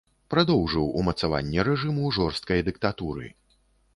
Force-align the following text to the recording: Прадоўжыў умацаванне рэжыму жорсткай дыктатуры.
Прадоўжыў 0.33 0.87
умацаванне 1.01 1.65
рэжыму 1.69 2.09
жорсткай 2.17 2.65
дыктатуры. 2.69 3.29